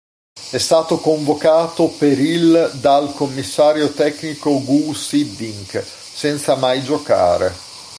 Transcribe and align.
È 0.49 0.57
stato 0.57 0.97
convocato 0.97 1.87
per 1.89 2.17
il 2.19 2.71
dal 2.81 3.13
Commissario 3.13 3.91
tecnico 3.93 4.63
Guus 4.63 5.11
Hiddink, 5.11 5.85
senza 5.85 6.55
mai 6.55 6.81
giocare. 6.81 7.53